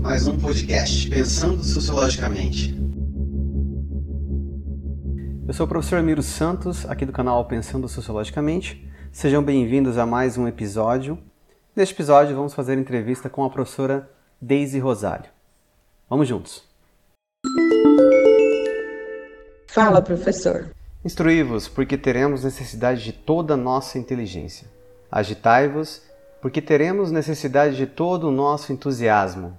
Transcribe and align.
Mais 0.00 0.26
um 0.26 0.38
podcast 0.38 1.08
Pensando 1.10 1.62
Sociologicamente. 1.62 2.74
Eu 5.46 5.52
sou 5.52 5.66
o 5.66 5.68
professor 5.68 6.02
Miro 6.02 6.22
Santos, 6.22 6.86
aqui 6.88 7.04
do 7.04 7.12
canal 7.12 7.44
Pensando 7.44 7.88
Sociologicamente. 7.88 8.88
Sejam 9.10 9.42
bem-vindos 9.42 9.98
a 9.98 10.06
mais 10.06 10.38
um 10.38 10.48
episódio. 10.48 11.18
Neste 11.76 11.94
episódio, 11.94 12.34
vamos 12.34 12.54
fazer 12.54 12.78
entrevista 12.78 13.28
com 13.28 13.44
a 13.44 13.50
professora 13.50 14.10
Daisy 14.40 14.78
Rosário. 14.78 15.30
Vamos 16.08 16.28
juntos. 16.28 16.64
Fala, 19.68 20.00
professor. 20.00 20.70
Instruí-vos, 21.04 21.68
porque 21.68 21.98
teremos 21.98 22.44
necessidade 22.44 23.04
de 23.04 23.12
toda 23.12 23.54
a 23.54 23.56
nossa 23.56 23.98
inteligência. 23.98 24.66
Agitai-vos, 25.10 26.02
porque 26.42 26.60
teremos 26.60 27.12
necessidade 27.12 27.76
de 27.76 27.86
todo 27.86 28.28
o 28.28 28.32
nosso 28.32 28.72
entusiasmo. 28.72 29.56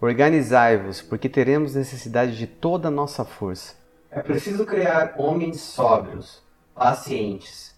Organizai-vos, 0.00 1.02
porque 1.02 1.28
teremos 1.28 1.74
necessidade 1.74 2.36
de 2.36 2.46
toda 2.46 2.88
a 2.88 2.90
nossa 2.90 3.22
força. 3.24 3.74
É 4.10 4.22
preciso 4.22 4.64
criar 4.64 5.14
homens 5.18 5.60
sóbrios, 5.60 6.42
pacientes, 6.74 7.74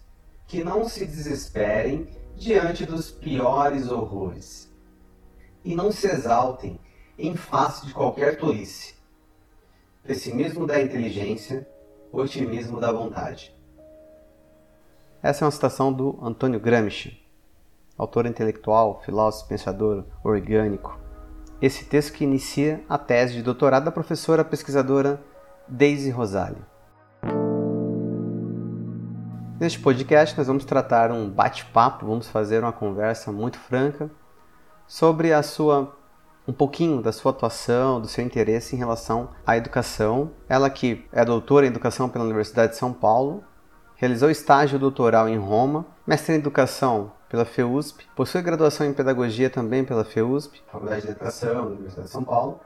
que 0.47 0.63
não 0.63 0.87
se 0.87 1.05
desesperem 1.05 2.07
diante 2.37 2.85
dos 2.85 3.11
piores 3.11 3.91
horrores. 3.91 4.73
E 5.63 5.75
não 5.75 5.91
se 5.91 6.07
exaltem 6.07 6.79
em 7.17 7.35
face 7.35 7.85
de 7.85 7.93
qualquer 7.93 8.37
tolice 8.37 8.97
pessimismo 10.01 10.65
da 10.65 10.81
inteligência, 10.81 11.67
otimismo 12.11 12.79
da 12.79 12.91
vontade. 12.91 13.53
Essa 15.21 15.43
é 15.43 15.45
uma 15.45 15.51
citação 15.51 15.93
do 15.93 16.17
Antônio 16.19 16.59
Gramsci, 16.59 17.21
autor 17.99 18.25
intelectual, 18.25 19.01
filósofo, 19.03 19.49
pensador 19.49 20.05
orgânico. 20.23 20.97
Esse 21.61 21.83
texto 21.83 22.13
que 22.13 22.23
inicia 22.23 22.81
a 22.87 22.97
tese 22.97 23.33
de 23.33 23.43
doutorado 23.43 23.83
da 23.83 23.91
professora 23.91 24.45
pesquisadora 24.45 25.21
Daisy 25.67 26.09
Rosário. 26.09 26.65
Neste 29.59 29.77
podcast, 29.79 30.37
nós 30.37 30.47
vamos 30.47 30.63
tratar 30.63 31.11
um 31.11 31.29
bate-papo, 31.29 32.05
vamos 32.05 32.29
fazer 32.29 32.63
uma 32.63 32.71
conversa 32.71 33.33
muito 33.33 33.59
franca 33.59 34.09
sobre 34.87 35.33
a 35.33 35.43
sua 35.43 35.93
um 36.47 36.53
pouquinho 36.53 37.01
da 37.01 37.11
sua 37.11 37.31
atuação, 37.31 38.01
do 38.01 38.07
seu 38.07 38.23
interesse 38.23 38.75
em 38.75 38.79
relação 38.79 39.29
à 39.45 39.55
educação. 39.57 40.31
Ela 40.47 40.69
que 40.69 41.05
é 41.11 41.23
doutora 41.23 41.65
em 41.65 41.69
educação 41.69 42.09
pela 42.09 42.23
Universidade 42.23 42.71
de 42.71 42.77
São 42.79 42.91
Paulo, 42.91 43.43
realizou 43.97 44.31
estágio 44.31 44.79
doutoral 44.79 45.27
em 45.27 45.37
Roma, 45.37 45.85
mestre 46.07 46.33
em 46.33 46.37
educação 46.37 47.11
pela 47.29 47.45
FEUSP, 47.45 48.05
possui 48.15 48.41
graduação 48.41 48.87
em 48.87 48.93
pedagogia 48.93 49.49
também 49.49 49.85
pela 49.85 50.03
FEUSP, 50.03 50.61
Faculdade 50.71 51.03
de 51.03 51.11
Educação 51.11 51.53
da 51.53 51.61
Universidade 51.61 52.07
de 52.07 52.11
São 52.11 52.23
Paulo. 52.23 52.59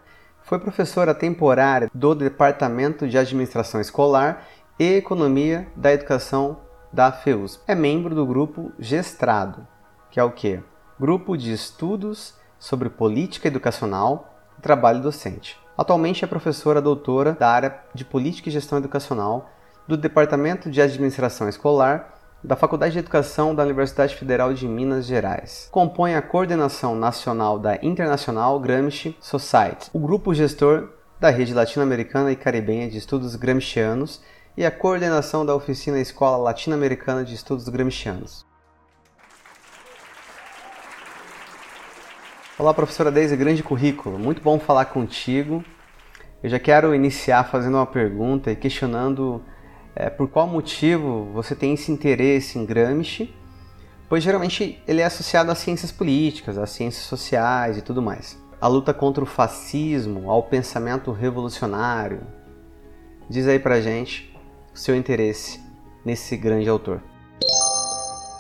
Foi 0.44 0.58
professora 0.58 1.14
temporária 1.14 1.90
do 1.94 2.16
Departamento 2.16 3.08
de 3.08 3.18
Administração 3.18 3.80
Escolar 3.82 4.48
e 4.80 4.96
Economia 4.96 5.68
da 5.76 5.92
Educação 5.92 6.58
da 6.92 7.12
FEUSP. 7.12 7.64
É 7.68 7.76
membro 7.76 8.16
do 8.16 8.26
grupo 8.26 8.72
Gestrado, 8.80 9.68
que 10.10 10.20
é 10.20 10.24
o 10.24 10.32
quê? 10.32 10.62
Grupo 11.00 11.38
de 11.38 11.52
Estudos 11.52 12.36
sobre 12.58 12.90
política 12.90 13.48
educacional 13.48 14.34
e 14.58 14.62
trabalho 14.62 15.02
docente. 15.02 15.60
Atualmente 15.78 16.24
é 16.24 16.28
professora 16.28 16.82
doutora 16.82 17.34
da 17.34 17.50
área 17.50 17.80
de 17.94 18.06
Política 18.06 18.48
e 18.48 18.52
Gestão 18.52 18.78
Educacional 18.78 19.50
do 19.88 19.98
Departamento 19.98 20.70
de 20.70 20.82
Administração 20.82 21.50
Escolar 21.50 22.13
da 22.44 22.58
Faculdade 22.58 22.92
de 22.92 23.00
Educação 23.00 23.56
da 23.56 23.64
Universidade 23.64 24.16
Federal 24.16 24.54
de 24.54 24.68
Minas 24.68 25.06
Gerais. 25.06 25.70
Compõe 25.72 26.16
a 26.16 26.22
coordenação 26.22 26.94
nacional 26.94 27.58
da 27.58 27.78
International 27.82 28.60
Gramsci 28.60 29.16
Society, 29.22 29.90
o 29.94 30.00
grupo 30.00 30.34
gestor 30.34 30.90
da 31.22 31.30
rede 31.30 31.54
latino-americana 31.54 32.34
e 32.34 32.36
caribenha 32.36 32.90
de 32.90 32.98
estudos 32.98 33.38
gramscianos 33.38 34.22
e 34.58 34.66
a 34.66 34.72
coordenação 34.72 35.46
da 35.46 35.56
oficina 35.56 36.02
Escola 36.02 36.36
Latino-Americana 36.36 37.24
de 37.24 37.34
Estudos 37.34 37.70
Gramscianos. 37.70 38.46
Olá, 42.60 42.74
professora 42.74 43.10
Deise, 43.10 43.38
grande 43.38 43.64
currículo. 43.64 44.20
Muito 44.20 44.42
bom 44.42 44.60
falar 44.60 44.86
contigo. 44.86 45.64
Eu 46.44 46.50
já 46.50 46.60
quero 46.60 46.94
iniciar 46.94 47.46
fazendo 47.46 47.76
uma 47.76 47.86
pergunta 47.86 48.52
e 48.52 48.56
questionando 48.56 49.42
é, 49.96 50.10
por 50.10 50.28
qual 50.28 50.48
motivo 50.48 51.26
você 51.34 51.56
tem 51.56 51.74
esse 51.74 51.92
interesse 51.92 52.58
em 52.58 52.66
Gramsci, 52.66 53.34
pois 54.10 54.24
geralmente 54.24 54.82
ele 54.88 55.02
é 55.02 55.06
associado 55.06 55.52
às 55.52 55.60
ciências 55.60 55.92
políticas, 55.92 56.58
às 56.58 56.72
ciências 56.72 57.06
sociais 57.06 57.78
e 57.78 57.82
tudo 57.82 58.02
mais. 58.02 58.42
A 58.60 58.68
luta 58.68 58.94
contra 58.94 59.24
o 59.24 59.28
fascismo, 59.28 60.30
ao 60.30 60.44
pensamento 60.44 61.12
revolucionário. 61.12 62.22
Diz 63.30 63.48
aí 63.48 63.60
pra 63.60 63.82
gente 63.82 64.36
o 64.74 64.78
seu 64.78 64.96
interesse 64.96 65.60
nesse 66.06 66.36
grande 66.38 66.70
autor. 66.70 67.02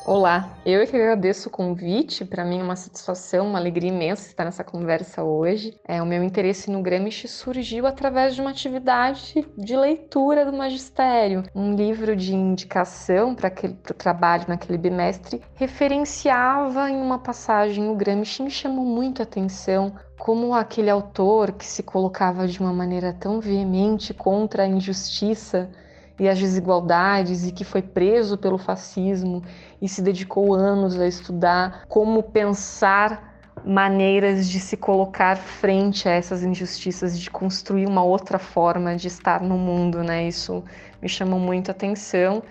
Olá, 0.05 0.57
eu 0.65 0.81
é 0.81 0.85
que 0.85 0.97
agradeço 0.97 1.47
o 1.47 1.51
convite. 1.51 2.25
Para 2.25 2.43
mim 2.43 2.59
é 2.59 2.63
uma 2.63 2.75
satisfação, 2.75 3.47
uma 3.47 3.57
alegria 3.57 3.87
imensa 3.89 4.27
estar 4.27 4.43
nessa 4.43 4.61
conversa 4.61 5.23
hoje. 5.23 5.79
É, 5.87 6.01
o 6.01 6.05
meu 6.05 6.21
interesse 6.21 6.69
no 6.69 6.81
Gramsci 6.81 7.25
surgiu 7.25 7.87
através 7.87 8.35
de 8.35 8.41
uma 8.41 8.49
atividade 8.49 9.47
de 9.57 9.77
leitura 9.77 10.45
do 10.45 10.51
magistério. 10.51 11.43
Um 11.55 11.73
livro 11.73 12.17
de 12.17 12.35
indicação 12.35 13.33
para 13.33 13.47
o 13.47 13.93
trabalho 13.93 14.43
naquele 14.49 14.77
bimestre 14.77 15.41
referenciava 15.55 16.89
em 16.89 16.97
uma 16.97 17.19
passagem 17.19 17.87
o 17.87 17.95
Gramsci 17.95 18.41
e 18.41 18.45
me 18.45 18.51
chamou 18.51 18.83
muito 18.83 19.21
a 19.21 19.23
atenção 19.23 19.93
como 20.19 20.53
aquele 20.53 20.89
autor 20.89 21.53
que 21.53 21.65
se 21.65 21.81
colocava 21.81 22.45
de 22.45 22.59
uma 22.59 22.73
maneira 22.73 23.13
tão 23.13 23.39
veemente 23.39 24.13
contra 24.13 24.63
a 24.63 24.67
injustiça 24.67 25.71
e 26.19 26.29
as 26.29 26.39
desigualdades 26.39 27.45
e 27.45 27.51
que 27.51 27.63
foi 27.63 27.81
preso 27.81 28.37
pelo 28.37 28.57
fascismo 28.57 29.43
e 29.81 29.89
se 29.89 30.01
dedicou 30.01 30.53
anos 30.53 30.99
a 30.99 31.07
estudar 31.07 31.85
como 31.87 32.21
pensar 32.21 33.33
maneiras 33.65 34.49
de 34.49 34.59
se 34.59 34.75
colocar 34.75 35.37
frente 35.37 36.07
a 36.07 36.11
essas 36.11 36.43
injustiças, 36.43 37.19
de 37.19 37.29
construir 37.29 37.87
uma 37.87 38.03
outra 38.03 38.37
forma 38.37 38.95
de 38.95 39.07
estar 39.07 39.41
no 39.41 39.57
mundo, 39.57 40.03
né? 40.03 40.27
Isso 40.27 40.63
me 41.01 41.07
chamou 41.07 41.39
muito 41.39 41.71
atenção 41.71 42.43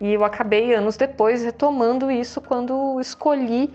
e 0.00 0.12
eu 0.12 0.24
acabei 0.24 0.74
anos 0.74 0.96
depois 0.96 1.42
retomando 1.44 2.10
isso 2.10 2.40
quando 2.40 3.00
escolhi 3.00 3.72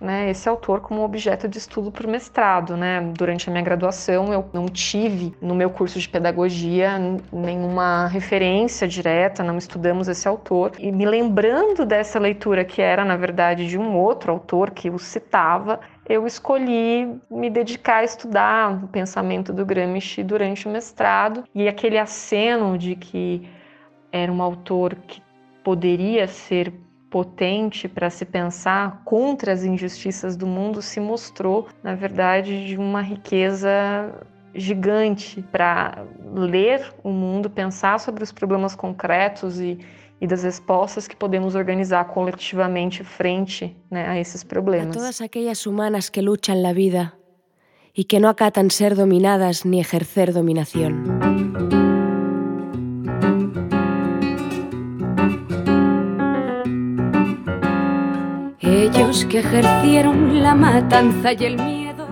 né, 0.00 0.30
esse 0.30 0.48
autor 0.48 0.80
como 0.80 1.02
objeto 1.02 1.48
de 1.48 1.58
estudo 1.58 1.90
para 1.90 2.06
o 2.06 2.10
mestrado. 2.10 2.76
Né? 2.76 3.00
Durante 3.16 3.48
a 3.48 3.52
minha 3.52 3.64
graduação, 3.64 4.32
eu 4.32 4.48
não 4.52 4.66
tive 4.66 5.34
no 5.40 5.54
meu 5.54 5.70
curso 5.70 5.98
de 5.98 6.08
pedagogia 6.08 6.98
nenhuma 7.32 8.06
referência 8.06 8.86
direta, 8.86 9.42
não 9.42 9.58
estudamos 9.58 10.08
esse 10.08 10.26
autor. 10.28 10.72
E 10.78 10.90
me 10.92 11.06
lembrando 11.06 11.84
dessa 11.84 12.18
leitura, 12.18 12.64
que 12.64 12.80
era, 12.80 13.04
na 13.04 13.16
verdade, 13.16 13.66
de 13.66 13.78
um 13.78 13.96
outro 13.96 14.32
autor 14.32 14.70
que 14.70 14.90
o 14.90 14.98
citava, 14.98 15.80
eu 16.08 16.26
escolhi 16.26 17.20
me 17.30 17.50
dedicar 17.50 17.98
a 17.98 18.04
estudar 18.04 18.82
o 18.82 18.88
pensamento 18.88 19.52
do 19.52 19.66
Gramsci 19.66 20.22
durante 20.22 20.66
o 20.66 20.70
mestrado. 20.70 21.44
E 21.54 21.68
aquele 21.68 21.98
aceno 21.98 22.78
de 22.78 22.96
que 22.96 23.48
era 24.10 24.32
um 24.32 24.42
autor 24.42 24.94
que 25.06 25.22
poderia 25.62 26.26
ser 26.26 26.72
potente 27.10 27.88
para 27.88 28.10
se 28.10 28.24
pensar 28.24 29.02
contra 29.04 29.52
as 29.52 29.64
injustiças 29.64 30.36
do 30.36 30.46
mundo 30.46 30.82
se 30.82 31.00
mostrou, 31.00 31.68
na 31.82 31.94
verdade, 31.94 32.66
de 32.66 32.76
uma 32.76 33.00
riqueza 33.00 33.70
gigante 34.54 35.42
para 35.52 36.04
ler 36.34 36.92
o 37.02 37.10
mundo, 37.10 37.48
pensar 37.48 38.00
sobre 38.00 38.22
os 38.22 38.32
problemas 38.32 38.74
concretos 38.74 39.60
e, 39.60 39.78
e 40.20 40.26
das 40.26 40.42
respostas 40.42 41.06
que 41.06 41.16
podemos 41.16 41.54
organizar 41.54 42.04
coletivamente 42.06 43.04
frente 43.04 43.76
né, 43.90 44.08
a 44.08 44.18
esses 44.18 44.42
problemas. 44.42 44.96
A 44.96 44.98
todas 44.98 45.20
aquelas 45.20 45.64
humanas 45.66 46.08
que 46.08 46.20
lutam 46.20 46.60
na 46.60 46.72
vida 46.72 47.12
e 47.96 48.04
que 48.04 48.18
não 48.18 48.28
acatam 48.28 48.68
ser 48.70 48.94
dominadas 48.94 49.64
nem 49.64 49.80
exercer 49.80 50.32
dominação. 50.32 50.90
Que 59.08 59.38
ejercieron 59.38 60.42
la 60.42 60.54
matanza 60.54 61.32
y 61.32 61.44
el 61.46 61.56
miedo. 61.56 62.06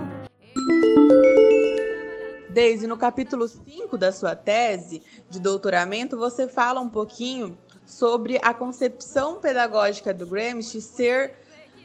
Daisy, 2.49 2.87
no 2.87 2.97
capítulo 2.97 3.47
5 3.47 3.99
da 3.99 4.11
sua 4.11 4.35
tese 4.35 5.03
de 5.29 5.39
doutoramento, 5.39 6.17
você 6.17 6.49
fala 6.49 6.81
um 6.81 6.89
pouquinho 6.89 7.59
sobre 7.85 8.41
a 8.43 8.55
concepção 8.55 9.39
pedagógica 9.41 10.15
do 10.15 10.27
Gramsci 10.27 10.81
ser 10.81 11.35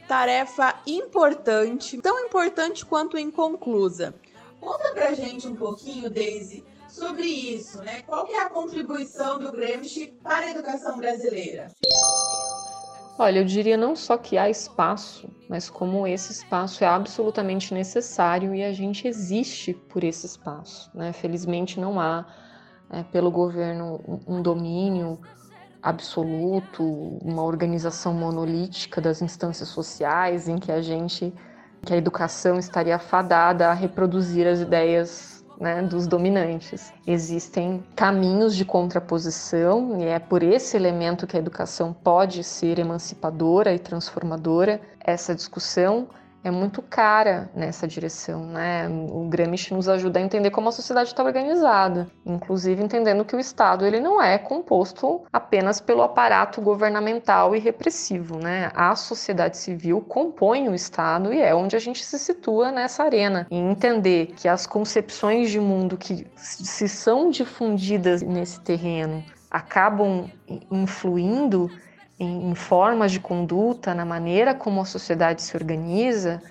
tarefa 0.08 0.80
importante, 0.86 1.98
tão 1.98 2.18
importante 2.20 2.86
quanto 2.86 3.18
inconclusa. 3.18 4.14
Conta 4.58 4.92
pra 4.94 5.12
gente 5.12 5.46
um 5.46 5.54
pouquinho, 5.54 6.08
Daisy, 6.08 6.64
sobre 6.88 7.26
isso, 7.26 7.82
né? 7.82 8.02
Qual 8.06 8.26
é 8.28 8.38
a 8.38 8.48
contribuição 8.48 9.38
do 9.38 9.52
Gramsci 9.52 10.14
para 10.22 10.46
a 10.46 10.50
educação 10.52 10.96
brasileira? 10.96 11.70
Olha, 13.18 13.40
eu 13.40 13.44
diria 13.44 13.76
não 13.76 13.94
só 13.94 14.16
que 14.16 14.38
há 14.38 14.48
espaço, 14.48 15.28
mas 15.48 15.68
como 15.68 16.06
esse 16.06 16.32
espaço 16.32 16.82
é 16.82 16.86
absolutamente 16.86 17.74
necessário 17.74 18.54
e 18.54 18.64
a 18.64 18.72
gente 18.72 19.06
existe 19.06 19.74
por 19.74 20.02
esse 20.02 20.26
espaço. 20.26 20.90
Né? 20.94 21.12
Felizmente 21.12 21.78
não 21.78 22.00
há, 22.00 22.26
é, 22.90 23.02
pelo 23.04 23.30
governo, 23.30 24.00
um 24.26 24.40
domínio 24.40 25.20
absoluto, 25.82 26.82
uma 27.22 27.42
organização 27.42 28.14
monolítica 28.14 29.00
das 29.00 29.20
instâncias 29.20 29.68
sociais 29.68 30.48
em 30.48 30.56
que 30.56 30.72
a 30.72 30.80
gente, 30.80 31.34
que 31.84 31.92
a 31.92 31.96
educação 31.96 32.58
estaria 32.58 32.98
fadada 32.98 33.68
a 33.68 33.74
reproduzir 33.74 34.46
as 34.46 34.60
ideias 34.60 35.31
né, 35.60 35.82
dos 35.82 36.06
dominantes. 36.06 36.92
Existem 37.06 37.82
caminhos 37.94 38.54
de 38.56 38.64
contraposição 38.64 40.00
e 40.00 40.04
é 40.04 40.18
por 40.18 40.42
esse 40.42 40.76
elemento 40.76 41.26
que 41.26 41.36
a 41.36 41.40
educação 41.40 41.92
pode 41.92 42.42
ser 42.42 42.78
emancipadora 42.78 43.74
e 43.74 43.78
transformadora. 43.78 44.80
Essa 45.00 45.34
discussão 45.34 46.08
é 46.44 46.50
muito 46.50 46.82
cara 46.82 47.50
nessa 47.54 47.86
direção, 47.86 48.44
né? 48.44 48.88
O 48.88 49.28
Gramsci 49.28 49.72
nos 49.72 49.88
ajuda 49.88 50.18
a 50.18 50.22
entender 50.22 50.50
como 50.50 50.68
a 50.68 50.72
sociedade 50.72 51.10
está 51.10 51.22
organizada, 51.22 52.08
inclusive 52.26 52.82
entendendo 52.82 53.24
que 53.24 53.36
o 53.36 53.40
Estado 53.40 53.86
ele 53.86 54.00
não 54.00 54.20
é 54.20 54.38
composto 54.38 55.22
apenas 55.32 55.80
pelo 55.80 56.02
aparato 56.02 56.60
governamental 56.60 57.54
e 57.54 57.58
repressivo, 57.58 58.38
né? 58.38 58.70
A 58.74 58.96
sociedade 58.96 59.56
civil 59.56 60.00
compõe 60.00 60.68
o 60.68 60.74
Estado 60.74 61.32
e 61.32 61.40
é 61.40 61.54
onde 61.54 61.76
a 61.76 61.78
gente 61.78 62.04
se 62.04 62.18
situa 62.18 62.72
nessa 62.72 63.04
arena. 63.04 63.46
E 63.50 63.56
entender 63.56 64.34
que 64.36 64.48
as 64.48 64.66
concepções 64.66 65.50
de 65.50 65.60
mundo 65.60 65.96
que 65.96 66.26
se 66.36 66.88
são 66.88 67.30
difundidas 67.30 68.22
nesse 68.22 68.60
terreno 68.60 69.22
acabam 69.50 70.30
influindo 70.70 71.70
em, 72.18 72.54
formas 72.54 73.12
de 73.12 73.20
conduta, 73.20 73.94
na 73.94 74.04
maneira 74.04 74.54
como 74.54 74.80
a 74.80 74.84
sociedade 74.84 75.42
se 75.42 75.56
organiza, 75.56 76.42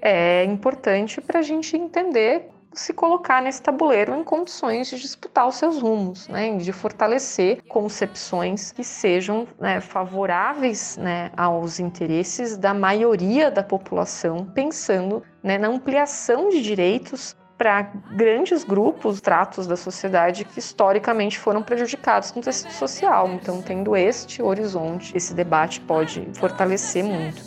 é 0.00 0.44
importante 0.44 1.20
para 1.20 1.40
a 1.40 1.42
gente 1.42 1.76
entender 1.76 2.50
se 2.74 2.92
colocar 2.92 3.40
nesse 3.40 3.62
tabuleiro 3.62 4.14
em 4.16 4.24
condições 4.24 4.90
de 4.90 5.00
disputar 5.00 5.46
os 5.46 5.54
seus 5.54 5.80
rumos, 5.80 6.28
né, 6.28 6.56
de 6.56 6.72
fortalecer 6.72 7.62
concepções 7.68 8.72
que 8.72 8.82
sejam 8.82 9.46
né, 9.60 9.80
favoráveis 9.80 10.96
né, 10.96 11.30
aos 11.36 11.78
interesses 11.78 12.56
da 12.56 12.74
maioria 12.74 13.50
da 13.50 13.62
população, 13.62 14.44
pensando 14.46 15.22
né, 15.42 15.56
na 15.56 15.68
ampliação 15.68 16.48
de 16.48 16.60
direitos 16.60 17.36
para 17.56 17.82
grandes 18.12 18.64
grupos, 18.64 19.20
tratos 19.20 19.66
da 19.66 19.76
sociedade 19.76 20.44
que 20.44 20.58
historicamente 20.58 21.38
foram 21.38 21.62
prejudicados 21.62 22.32
no 22.34 22.42
tecido 22.42 22.72
social. 22.72 23.30
Então, 23.30 23.62
tendo 23.62 23.96
este 23.96 24.42
horizonte, 24.42 25.16
esse 25.16 25.34
debate 25.34 25.80
pode 25.80 26.28
fortalecer 26.34 27.04
muito. 27.04 27.42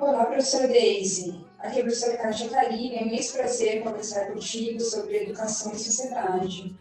Olá, 0.00 0.24
professora 0.24 0.68
Daisy. 0.68 1.46
Aqui 1.58 1.78
é 1.78 1.80
a 1.80 1.84
professora 1.84 2.16
Kátia 2.16 2.48
Karine. 2.48 2.96
É 2.96 3.02
um 3.02 3.06
imenso 3.06 3.36
prazer 3.36 3.82
conversar 3.82 4.26
contigo 4.26 4.80
sobre 4.80 5.24
educação 5.24 5.72
e 5.72 5.78
sociedade. 5.78 6.76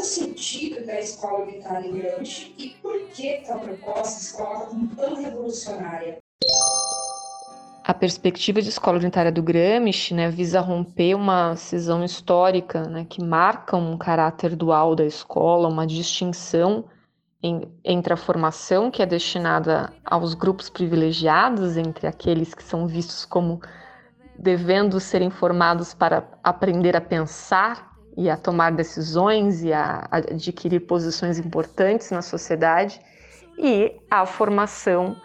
O 0.00 0.02
sentido 0.02 0.86
da 0.86 0.98
escola 0.98 1.42
unitária 1.42 1.92
Gramsci 1.92 2.54
e 2.56 2.70
por 2.80 2.98
que 3.08 3.44
tal 3.46 3.60
proposta 3.60 4.18
se 4.18 4.34
coloca 4.34 4.66
como 4.68 4.88
tão 4.96 5.14
revolucionária? 5.14 6.16
A 7.84 7.92
perspectiva 7.92 8.62
de 8.62 8.70
escola 8.70 8.96
unitária 8.96 9.30
do 9.30 9.42
Gramsci 9.42 10.14
né, 10.14 10.30
visa 10.30 10.58
romper 10.58 11.14
uma 11.14 11.54
cisão 11.54 12.02
histórica 12.02 12.84
né, 12.88 13.04
que 13.06 13.22
marca 13.22 13.76
um 13.76 13.98
caráter 13.98 14.56
dual 14.56 14.94
da 14.94 15.04
escola, 15.04 15.68
uma 15.68 15.86
distinção 15.86 16.86
em, 17.42 17.70
entre 17.84 18.14
a 18.14 18.16
formação 18.16 18.90
que 18.90 19.02
é 19.02 19.06
destinada 19.06 19.92
aos 20.02 20.32
grupos 20.32 20.70
privilegiados, 20.70 21.76
entre 21.76 22.06
aqueles 22.06 22.54
que 22.54 22.62
são 22.62 22.86
vistos 22.86 23.26
como 23.26 23.60
devendo 24.38 24.98
serem 24.98 25.28
formados 25.28 25.92
para 25.92 26.26
aprender 26.42 26.96
a 26.96 27.02
pensar 27.02 27.89
e 28.20 28.28
a 28.28 28.36
tomar 28.36 28.72
decisões 28.72 29.64
e 29.64 29.72
a 29.72 30.06
adquirir 30.12 30.80
posições 30.80 31.38
importantes 31.38 32.10
na 32.10 32.20
sociedade, 32.20 33.00
e 33.56 33.96
a 34.10 34.26
formação 34.26 35.16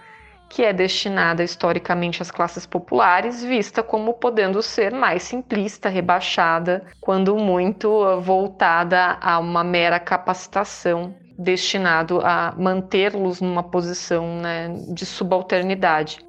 que 0.49 0.63
é 0.63 0.71
destinada 0.71 1.43
historicamente 1.43 2.21
às 2.21 2.31
classes 2.31 2.65
populares, 2.65 3.43
vista 3.43 3.83
como 3.83 4.13
podendo 4.13 4.61
ser 4.63 4.93
mais 4.93 5.23
simplista, 5.23 5.89
rebaixada, 5.89 6.85
quando 7.01 7.35
muito 7.35 8.21
voltada 8.21 9.17
a 9.19 9.39
uma 9.39 9.63
mera 9.63 9.99
capacitação 9.99 11.13
destinado 11.37 12.21
a 12.23 12.53
mantê-los 12.57 13.41
numa 13.41 13.63
posição 13.63 14.37
né, 14.37 14.69
de 14.87 15.05
subalternidade 15.05 16.24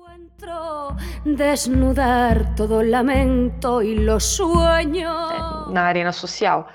desnudar 1.25 2.55
todo 2.55 2.83
lamento 2.83 3.81
e 3.83 3.95
los 3.95 4.25
sueños. 4.25 5.73
Na 5.73 5.83
arena 5.83 6.13
social. 6.13 6.69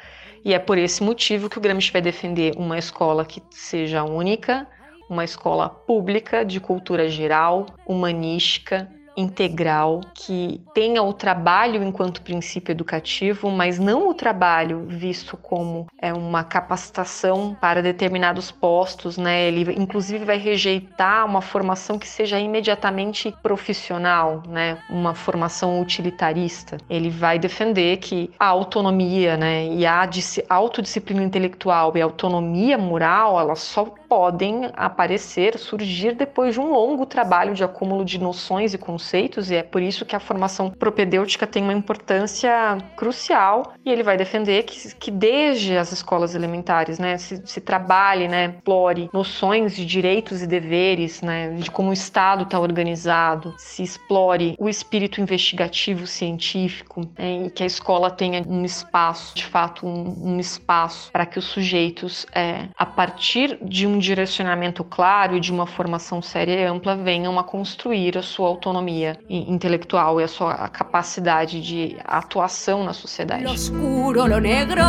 E 0.43 0.53
é 0.53 0.59
por 0.59 0.77
esse 0.77 1.03
motivo 1.03 1.49
que 1.49 1.57
o 1.57 1.61
Gramsci 1.61 1.91
vai 1.91 2.01
defender 2.01 2.53
uma 2.57 2.77
escola 2.77 3.23
que 3.23 3.41
seja 3.51 4.03
única, 4.03 4.67
uma 5.09 5.23
escola 5.23 5.69
pública 5.69 6.43
de 6.43 6.59
cultura 6.59 7.07
geral, 7.07 7.65
humanística, 7.85 8.89
integral, 9.15 10.01
que 10.13 10.61
tenha 10.73 11.03
o 11.03 11.13
trabalho 11.13 11.83
enquanto 11.83 12.21
princípio 12.21 12.71
educativo, 12.71 13.49
mas 13.49 13.79
não 13.79 14.09
o 14.09 14.13
trabalho 14.13 14.85
visto 14.87 15.37
como 15.37 15.87
é 16.01 16.13
uma 16.13 16.43
capacitação 16.43 17.55
para 17.59 17.81
determinados 17.81 18.51
postos, 18.51 19.17
né? 19.17 19.47
Ele 19.47 19.73
inclusive 19.73 20.25
vai 20.25 20.37
rejeitar 20.37 21.25
uma 21.25 21.41
formação 21.41 21.97
que 21.99 22.07
seja 22.07 22.39
imediatamente 22.39 23.33
profissional, 23.43 24.43
né? 24.47 24.77
Uma 24.89 25.13
formação 25.13 25.81
utilitarista. 25.81 26.77
Ele 26.89 27.09
vai 27.09 27.37
defender 27.37 27.97
que 27.97 28.31
a 28.39 28.47
autonomia, 28.47 29.37
né, 29.37 29.67
e 29.67 29.85
a 29.85 30.07
autodisciplina 30.49 31.23
intelectual 31.23 31.95
e 31.95 32.01
a 32.01 32.05
autonomia 32.05 32.77
moral, 32.77 33.39
elas 33.39 33.59
só 33.59 33.93
podem 34.11 34.69
aparecer, 34.75 35.57
surgir 35.57 36.15
depois 36.15 36.55
de 36.55 36.59
um 36.59 36.69
longo 36.69 37.05
trabalho 37.05 37.53
de 37.53 37.63
acúmulo 37.63 38.03
de 38.03 38.19
noções 38.19 38.73
e 38.73 38.77
conceitos, 38.77 39.49
e 39.49 39.55
é 39.55 39.63
por 39.63 39.81
isso 39.81 40.05
que 40.05 40.13
a 40.13 40.19
formação 40.19 40.69
propedêutica 40.69 41.47
tem 41.47 41.63
uma 41.63 41.71
importância 41.71 42.77
crucial, 42.97 43.71
e 43.85 43.89
ele 43.89 44.03
vai 44.03 44.17
defender 44.17 44.63
que, 44.63 44.93
que 44.95 45.09
desde 45.09 45.77
as 45.77 45.93
escolas 45.93 46.35
elementares, 46.35 46.99
né, 46.99 47.17
se, 47.17 47.41
se 47.45 47.61
trabalhe, 47.61 48.27
né, 48.27 48.55
explore 48.57 49.09
noções 49.13 49.73
de 49.73 49.85
direitos 49.85 50.41
e 50.41 50.47
deveres, 50.47 51.21
né, 51.21 51.51
de 51.51 51.71
como 51.71 51.91
o 51.91 51.93
Estado 51.93 52.43
está 52.43 52.59
organizado, 52.59 53.55
se 53.57 53.81
explore 53.81 54.57
o 54.59 54.67
espírito 54.67 55.21
investigativo 55.21 56.05
científico, 56.05 57.07
né, 57.17 57.45
e 57.45 57.50
que 57.50 57.63
a 57.63 57.65
escola 57.65 58.12
tenha 58.12 58.43
um 58.45 58.65
espaço, 58.65 59.33
de 59.33 59.45
fato, 59.45 59.88
um, 59.88 60.33
um 60.33 60.38
espaço 60.38 61.09
para 61.13 61.25
que 61.25 61.39
os 61.39 61.45
sujeitos, 61.45 62.25
é, 62.36 62.67
a 62.77 62.86
partir 62.86 63.57
de 63.62 63.88
um 63.88 64.00
direcionamento 64.01 64.84
claro 64.84 65.38
e 65.38 65.39
de 65.39 65.51
uma 65.51 65.65
formação 65.65 66.22
séria 66.22 66.53
e 66.53 66.65
ampla 66.65 66.96
venham 66.96 67.39
a 67.39 67.43
construir 67.43 68.17
a 68.17 68.22
sua 68.22 68.48
autonomia 68.48 69.17
intelectual 69.29 70.20
e 70.20 70.24
a 70.24 70.27
sua 70.27 70.67
capacidade 70.67 71.62
de 71.62 71.96
atuação 72.03 72.84
na 72.84 72.93
sociedade. 72.93 73.43
Lo 73.43 73.51
oscuro, 73.51 74.27
lo 74.27 74.39
negro, 74.39 74.84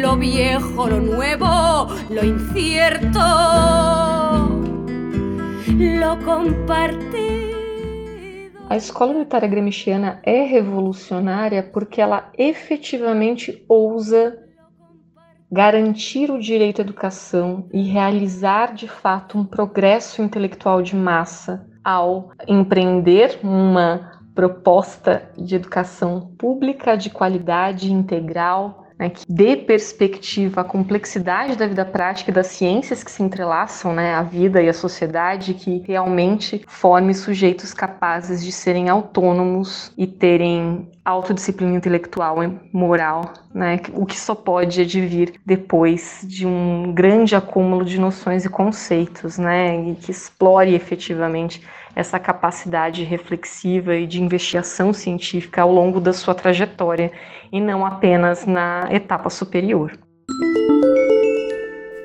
lo 0.00 0.16
viejo, 0.16 0.88
lo 0.88 1.00
nuevo, 1.00 1.86
lo 2.10 2.24
incierto, 2.24 3.20
lo 6.00 6.16
compartido. 6.24 7.58
A 8.70 8.76
escola 8.76 9.14
militar 9.14 9.46
gramsciana 9.48 10.20
é 10.22 10.42
revolucionária 10.42 11.62
porque 11.62 12.02
ela 12.02 12.30
efetivamente 12.36 13.64
ousa 13.66 14.47
garantir 15.50 16.30
o 16.30 16.38
direito 16.38 16.80
à 16.80 16.84
educação 16.84 17.66
e 17.72 17.82
realizar 17.82 18.74
de 18.74 18.86
fato 18.86 19.38
um 19.38 19.44
progresso 19.44 20.22
intelectual 20.22 20.82
de 20.82 20.94
massa 20.94 21.66
ao 21.82 22.30
empreender 22.46 23.40
uma 23.42 24.12
proposta 24.34 25.30
de 25.36 25.56
educação 25.56 26.32
pública 26.38 26.96
de 26.96 27.10
qualidade 27.10 27.92
integral 27.92 28.87
né, 28.98 29.10
que 29.10 29.24
dê 29.28 29.56
perspectiva 29.56 30.62
à 30.62 30.64
complexidade 30.64 31.56
da 31.56 31.66
vida 31.66 31.84
prática 31.84 32.30
e 32.30 32.34
das 32.34 32.48
ciências 32.48 33.04
que 33.04 33.10
se 33.10 33.22
entrelaçam 33.22 33.94
né, 33.94 34.14
à 34.14 34.22
vida 34.22 34.60
e 34.60 34.68
à 34.68 34.72
sociedade, 34.72 35.54
que 35.54 35.82
realmente 35.86 36.62
forme 36.66 37.14
sujeitos 37.14 37.72
capazes 37.72 38.44
de 38.44 38.50
serem 38.50 38.88
autônomos 38.88 39.92
e 39.96 40.06
terem 40.06 40.88
autodisciplina 41.04 41.76
intelectual 41.76 42.42
e 42.42 42.58
moral, 42.72 43.32
né, 43.54 43.80
o 43.94 44.04
que 44.04 44.18
só 44.18 44.34
pode 44.34 44.80
advir 44.80 45.34
depois 45.46 46.20
de 46.24 46.46
um 46.46 46.92
grande 46.92 47.34
acúmulo 47.34 47.84
de 47.84 47.98
noções 47.98 48.44
e 48.44 48.48
conceitos, 48.48 49.38
né, 49.38 49.90
e 49.90 49.94
que 49.94 50.10
explore 50.10 50.74
efetivamente 50.74 51.62
essa 51.98 52.16
capacidade 52.16 53.02
reflexiva 53.02 53.96
e 53.96 54.06
de 54.06 54.22
investigação 54.22 54.92
científica 54.92 55.62
ao 55.62 55.72
longo 55.72 56.00
da 56.00 56.12
sua 56.12 56.32
trajetória 56.32 57.10
e 57.50 57.60
não 57.60 57.84
apenas 57.84 58.46
na 58.46 58.86
etapa 58.88 59.28
superior. 59.28 59.98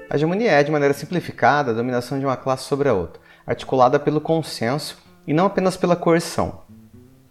A 0.10 0.16
hegemonia 0.16 0.50
é, 0.50 0.64
de 0.64 0.72
maneira 0.72 0.96
simplificada, 0.96 1.70
a 1.70 1.76
dominação 1.76 2.18
de 2.18 2.26
uma 2.26 2.36
classe 2.36 2.64
sobre 2.64 2.90
a 2.90 2.94
outra, 2.96 3.22
articulada 3.46 4.00
pelo 4.00 4.20
consenso 4.20 4.98
e 5.28 5.34
não 5.34 5.46
apenas 5.46 5.78
pela 5.78 5.96
coerção. 5.96 6.64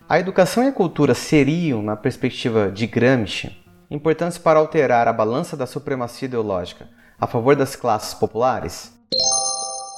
A 0.08 0.20
educação 0.20 0.62
e 0.62 0.68
a 0.68 0.72
cultura 0.72 1.14
seriam, 1.14 1.82
na 1.82 1.96
perspectiva 1.96 2.70
de 2.70 2.86
Gramsci, 2.86 3.50
importantes 3.90 4.38
para 4.38 4.60
alterar 4.60 5.08
a 5.08 5.12
balança 5.12 5.56
da 5.56 5.66
supremacia 5.66 6.26
ideológica 6.26 6.88
a 7.20 7.26
favor 7.26 7.56
das 7.56 7.74
classes 7.74 8.14
populares? 8.14 8.92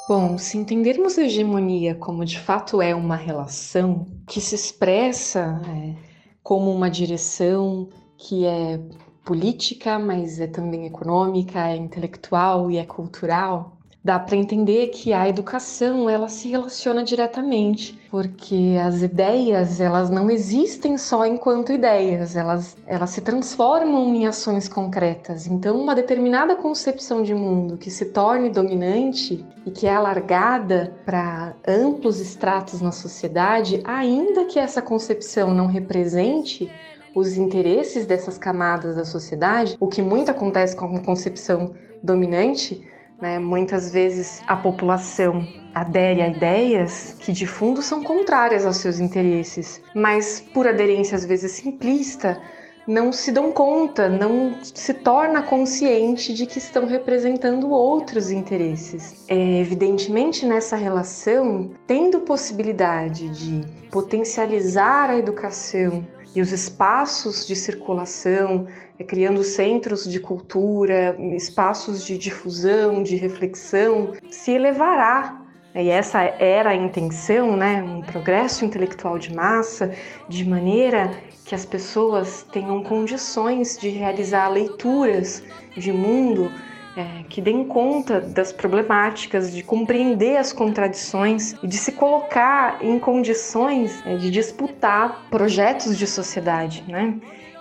Bom, 0.07 0.37
se 0.37 0.59
entendermos 0.59 1.19
a 1.19 1.23
hegemonia 1.23 1.95
como 1.95 2.25
de 2.27 2.39
fato 2.39 2.83
é 2.83 2.95
uma 2.95 3.17
relação 3.17 4.07
que 4.27 4.39
se 4.39 4.55
expressa 4.55 5.63
é, 5.67 5.97
como 6.43 6.71
uma 6.71 6.91
direção 6.91 7.89
que 8.19 8.45
é 8.45 8.79
política, 9.25 9.99
mas 9.99 10.39
é 10.39 10.47
também 10.47 10.85
econômica, 10.85 11.69
é 11.69 11.77
intelectual 11.77 12.71
e 12.71 12.77
é 12.77 12.85
cultural, 12.85 13.74
dá 14.05 14.19
para 14.19 14.37
entender 14.37 14.89
que 14.89 15.15
a 15.15 15.27
educação 15.27 16.11
ela 16.11 16.29
se 16.29 16.47
relaciona 16.49 17.03
diretamente, 17.03 17.99
porque 18.11 18.77
as 18.85 19.01
ideias 19.01 19.81
elas 19.81 20.11
não 20.11 20.31
existem 20.31 20.99
só 20.99 21.25
enquanto 21.25 21.73
ideias, 21.73 22.37
elas, 22.37 22.77
elas 22.87 23.09
se 23.11 23.23
transformam 23.23 24.15
em 24.15 24.27
ações 24.27 24.69
concretas. 24.69 25.47
Então, 25.47 25.81
uma 25.81 25.95
determinada 25.95 26.55
concepção 26.55 27.23
de 27.23 27.35
mundo 27.35 27.79
que 27.79 27.91
se 27.91 28.05
torne 28.07 28.51
dominante 28.51 29.43
e 29.65 29.71
que 29.71 29.87
é 29.87 29.95
alargada 29.95 30.95
para 31.07 31.55
amplos 31.67 32.21
estratos 32.21 32.83
na 32.83 32.93
sociedade, 32.93 33.81
ainda 33.85 34.45
que 34.45 34.59
essa 34.59 34.83
concepção 34.83 35.55
não 35.55 35.67
represente 35.67 36.71
os 37.15 37.39
interesses 37.39 38.05
dessas 38.05 38.37
camadas 38.37 38.97
da 38.97 39.05
sociedade, 39.05 39.77
o 39.81 39.87
que 39.87 40.03
muito 40.03 40.31
acontece 40.31 40.77
com 40.77 40.97
a 40.97 41.01
concepção 41.01 41.73
dominante, 42.03 42.87
né? 43.21 43.39
Muitas 43.39 43.93
vezes 43.93 44.43
a 44.47 44.57
população 44.57 45.47
adere 45.75 46.23
a 46.23 46.29
ideias 46.29 47.17
que 47.21 47.33
de 47.33 47.47
fundo 47.47 47.83
são 47.83 48.03
contrárias 48.03 48.65
aos 48.65 48.77
seus 48.77 49.01
interesses, 49.01 49.83
mas 49.95 50.41
por 50.41 50.67
aderência 50.69 51.17
às 51.17 51.25
vezes 51.25 51.53
simplista, 51.53 52.41
não 52.87 53.13
se 53.13 53.33
dão 53.33 53.51
conta, 53.51 54.09
não 54.09 54.55
se 54.63 54.93
torna 54.93 55.43
consciente 55.43 56.35
de 56.35 56.47
que 56.47 56.59
estão 56.59 56.87
representando 56.87 57.71
outros 57.71 58.31
interesses. 58.31 59.25
É, 59.29 59.61
evidentemente, 59.61 60.45
nessa 60.45 60.77
relação, 60.77 61.71
tendo 61.87 62.21
possibilidade 62.21 63.29
de 63.31 63.63
potencializar 63.91 65.11
a 65.11 65.17
educação 65.17 66.07
e 66.35 66.41
os 66.41 66.53
espaços 66.53 67.47
de 67.47 67.55
circulação, 67.55 68.67
é, 68.99 69.05
criando 69.05 69.43
centros 69.45 70.05
de 70.05 70.19
cultura, 70.19 71.17
espaços 71.37 72.05
de 72.05 72.19
difusão, 72.19 73.03
de 73.03 73.17
reflexão, 73.17 74.13
se 74.31 74.51
elevará. 74.53 75.41
E 75.75 75.89
essa 75.89 76.23
era 76.23 76.71
a 76.71 76.75
intenção, 76.75 77.57
né? 77.57 77.83
um 77.83 78.01
progresso 78.01 78.65
intelectual 78.65 79.19
de 79.19 79.35
massa, 79.35 79.93
de 80.29 80.45
maneira 80.49 81.11
que 81.45 81.55
as 81.55 81.67
pessoas 81.67 82.47
tenham 82.53 82.83
condições 82.83 83.77
de 83.77 83.89
realizar 83.89 84.49
leituras 84.49 85.43
de 85.77 85.93
mundo 85.93 86.51
é, 86.97 87.25
que 87.29 87.41
deem 87.41 87.65
conta 87.65 88.21
das 88.21 88.53
problemáticas, 88.53 89.53
de 89.53 89.63
compreender 89.63 90.37
as 90.37 90.53
contradições 90.53 91.55
e 91.63 91.67
de 91.67 91.77
se 91.77 91.93
colocar 91.93 92.79
em 92.83 92.99
condições 92.99 94.03
é, 94.07 94.17
de 94.17 94.31
disputar 94.31 95.27
projetos 95.31 95.99
de 95.99 96.07
sociedade, 96.07 96.85
né? 96.89 97.15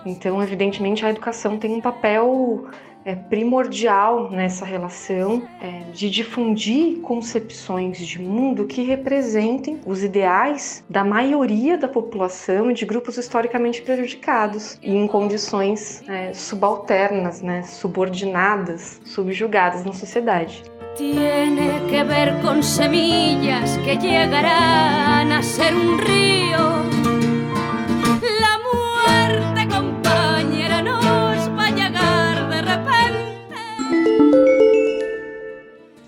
Então, 0.06 0.42
evidentemente, 0.42 1.04
a 1.04 1.10
educação 1.10 1.58
tem 1.58 1.74
um 1.74 1.80
papel 1.80 2.66
é, 3.04 3.14
primordial 3.14 4.30
nessa 4.30 4.64
relação 4.64 5.42
é, 5.60 5.82
de 5.92 6.10
difundir 6.10 7.00
concepções 7.00 7.98
de 7.98 8.20
mundo 8.20 8.66
que 8.66 8.82
representem 8.82 9.80
os 9.86 10.02
ideais 10.02 10.84
da 10.88 11.04
maioria 11.04 11.76
da 11.76 11.88
população 11.88 12.70
e 12.70 12.74
de 12.74 12.84
grupos 12.84 13.16
historicamente 13.18 13.82
prejudicados 13.82 14.78
e 14.82 14.94
em 14.94 15.06
condições 15.06 16.02
é, 16.08 16.32
subalternas, 16.32 17.42
né, 17.42 17.62
subordinadas, 17.62 19.00
subjugadas 19.04 19.84
na 19.84 19.92
sociedade. 19.92 20.62
Tiene 20.96 21.80
que 21.88 22.04
ver 22.04 22.40
con 22.40 22.62
semillas 22.62 23.76
que 23.78 23.96
llegarán 23.96 25.32
a 25.32 25.42
ser 25.42 25.74
un 25.74 25.98
río 25.98 26.83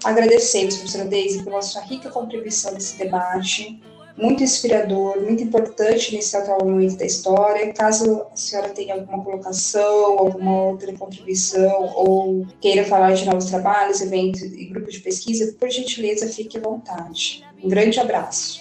Agradecemos, 0.07 0.77
professora 0.77 1.05
Deise, 1.05 1.43
pela 1.43 1.61
sua 1.61 1.83
rica 1.83 2.09
contribuição 2.11 2.73
nesse 2.73 2.97
debate, 2.97 3.83
muito 4.17 4.41
inspirador, 4.41 5.21
muito 5.21 5.43
importante 5.43 6.15
nesse 6.15 6.37
atual 6.37 6.65
momento 6.65 6.97
da 6.97 7.05
história. 7.05 7.73
Caso 7.73 8.25
a 8.33 8.37
senhora 8.37 8.69
tenha 8.69 8.95
alguma 8.95 9.25
colocação, 9.25 10.17
alguma 10.17 10.63
outra 10.63 10.93
contribuição, 10.93 11.93
ou 11.97 12.47
queira 12.61 12.85
falar 12.85 13.15
de 13.15 13.25
novos 13.25 13.47
trabalhos, 13.47 14.01
eventos 14.01 14.43
e 14.43 14.67
grupos 14.67 14.95
de 14.95 15.01
pesquisa, 15.01 15.53
por 15.59 15.69
gentileza, 15.69 16.29
fique 16.29 16.57
à 16.57 16.61
vontade. 16.61 17.45
Um 17.61 17.69
grande 17.69 17.99
abraço. 17.99 18.61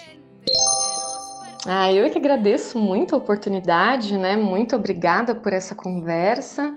Ah, 1.64 1.94
eu 1.94 2.06
é 2.06 2.10
que 2.10 2.18
agradeço 2.18 2.80
muito 2.80 3.14
a 3.14 3.20
oportunidade, 3.20 4.18
né? 4.18 4.36
Muito 4.36 4.76
obrigada 4.76 5.36
por 5.36 5.54
essa 5.54 5.76
conversa. 5.76 6.76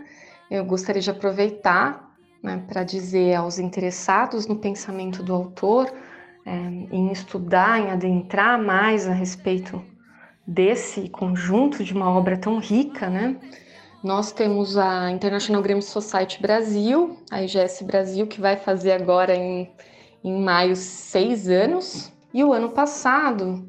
Eu 0.50 0.62
gostaria 0.66 1.00
de 1.00 1.10
aproveitar 1.10 2.07
né, 2.42 2.62
para 2.68 2.84
dizer 2.84 3.34
aos 3.34 3.58
interessados 3.58 4.46
no 4.46 4.56
pensamento 4.56 5.22
do 5.22 5.34
autor, 5.34 5.92
é, 6.46 6.50
em 6.50 7.12
estudar, 7.12 7.80
em 7.80 7.90
adentrar 7.90 8.60
mais 8.62 9.06
a 9.06 9.12
respeito 9.12 9.82
desse 10.46 11.08
conjunto 11.10 11.84
de 11.84 11.92
uma 11.92 12.10
obra 12.10 12.38
tão 12.38 12.58
rica, 12.58 13.10
né? 13.10 13.36
Nós 14.02 14.30
temos 14.30 14.78
a 14.78 15.10
International 15.10 15.60
Grammy 15.60 15.82
Society 15.82 16.40
Brasil, 16.40 17.18
a 17.30 17.42
IGS 17.42 17.82
Brasil, 17.82 18.26
que 18.26 18.40
vai 18.40 18.56
fazer 18.56 18.92
agora 18.92 19.34
em, 19.34 19.70
em 20.22 20.40
maio 20.40 20.76
seis 20.76 21.48
anos. 21.48 22.12
E 22.32 22.44
o 22.44 22.52
ano 22.52 22.70
passado 22.70 23.68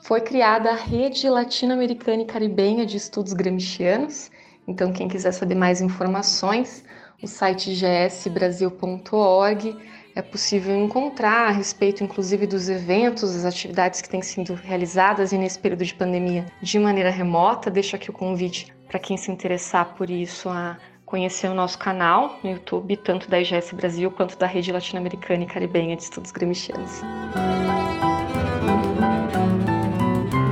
foi 0.00 0.22
criada 0.22 0.70
a 0.70 0.74
Rede 0.74 1.28
Latino-Americana 1.28 2.22
e 2.22 2.24
Caribenha 2.26 2.86
de 2.86 2.96
Estudos 2.96 3.34
Gramscianos. 3.34 4.30
Então, 4.66 4.92
quem 4.92 5.06
quiser 5.06 5.32
saber 5.32 5.54
mais 5.54 5.80
informações, 5.82 6.82
o 7.22 7.26
site 7.26 7.74
gsbrasil.org 7.74 9.76
é 10.14 10.22
possível 10.22 10.76
encontrar 10.76 11.48
a 11.48 11.50
respeito, 11.50 12.02
inclusive, 12.02 12.46
dos 12.46 12.68
eventos, 12.68 13.34
das 13.34 13.44
atividades 13.44 14.00
que 14.00 14.08
têm 14.08 14.22
sido 14.22 14.54
realizadas 14.54 15.32
nesse 15.32 15.58
período 15.58 15.84
de 15.84 15.94
pandemia 15.94 16.46
de 16.60 16.78
maneira 16.78 17.10
remota. 17.10 17.70
Deixo 17.70 17.94
aqui 17.94 18.10
o 18.10 18.12
convite 18.12 18.74
para 18.88 18.98
quem 18.98 19.16
se 19.16 19.30
interessar 19.30 19.94
por 19.94 20.10
isso 20.10 20.48
a 20.48 20.76
conhecer 21.04 21.48
o 21.48 21.54
nosso 21.54 21.78
canal 21.78 22.38
no 22.42 22.50
YouTube, 22.50 22.96
tanto 22.96 23.30
da 23.30 23.40
IGS 23.40 23.72
Brasil 23.72 24.10
quanto 24.10 24.36
da 24.36 24.46
Rede 24.46 24.72
Latino-Americana 24.72 25.44
e 25.44 25.46
Caribenha 25.46 25.96
de 25.96 26.02
Estudos 26.02 26.32
Gremichianos. 26.32 27.00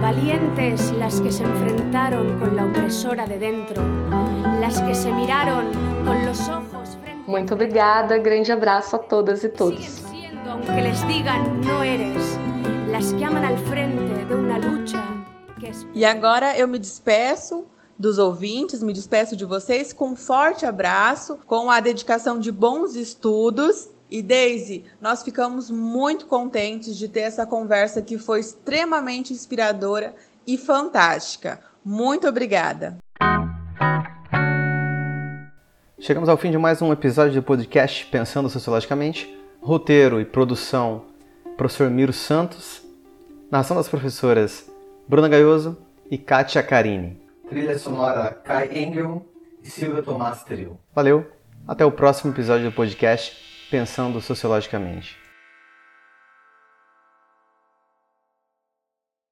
Valientes 0.00 0.92
las 0.92 1.20
que 1.20 1.32
se 1.32 1.42
enfrentaron 1.42 2.38
con 2.38 2.56
la 2.56 2.66
opresora 2.66 3.26
de 3.26 3.38
dentro, 3.38 3.82
las 4.60 4.80
que 4.80 4.94
se 4.94 5.12
miraron 5.12 5.85
Muito 7.26 7.54
obrigada, 7.54 8.18
grande 8.18 8.52
abraço 8.52 8.96
a 8.96 8.98
todas 8.98 9.42
e 9.42 9.48
todos. 9.48 10.02
E 15.94 16.04
agora 16.04 16.56
eu 16.56 16.68
me 16.68 16.78
despeço 16.78 17.66
dos 17.98 18.18
ouvintes, 18.18 18.82
me 18.82 18.92
despeço 18.92 19.36
de 19.36 19.44
vocês 19.44 19.92
com 19.92 20.10
um 20.10 20.16
forte 20.16 20.64
abraço, 20.66 21.38
com 21.46 21.70
a 21.70 21.80
dedicação 21.80 22.38
de 22.38 22.52
bons 22.52 22.94
estudos 22.94 23.88
e 24.10 24.22
Daisy, 24.22 24.84
nós 25.00 25.22
ficamos 25.22 25.70
muito 25.70 26.26
contentes 26.26 26.96
de 26.96 27.08
ter 27.08 27.20
essa 27.20 27.44
conversa 27.44 28.00
que 28.00 28.18
foi 28.18 28.40
extremamente 28.40 29.32
inspiradora 29.32 30.14
e 30.46 30.56
fantástica. 30.56 31.60
Muito 31.84 32.28
obrigada. 32.28 32.98
Chegamos 36.06 36.28
ao 36.28 36.36
fim 36.36 36.52
de 36.52 36.56
mais 36.56 36.80
um 36.80 36.92
episódio 36.92 37.34
do 37.34 37.42
podcast 37.42 38.06
Pensando 38.06 38.48
Sociologicamente. 38.48 39.28
Roteiro 39.60 40.20
e 40.20 40.24
produção, 40.24 41.06
professor 41.56 41.90
Miro 41.90 42.12
Santos. 42.12 42.80
Narração 43.50 43.76
das 43.76 43.88
professoras 43.88 44.70
Bruna 45.08 45.28
Gaioso 45.28 45.76
e 46.08 46.16
Kátia 46.16 46.62
Carini. 46.62 47.20
Trilha 47.48 47.76
sonora 47.76 48.30
Kai 48.44 48.68
Engel 48.78 49.26
e 49.60 49.68
Silvia 49.68 50.00
Tomás 50.00 50.44
Trio. 50.44 50.78
Valeu, 50.94 51.26
até 51.66 51.84
o 51.84 51.90
próximo 51.90 52.32
episódio 52.32 52.70
do 52.70 52.72
podcast 52.72 53.36
pensando 53.68 54.20
sociologicamente. 54.20 55.25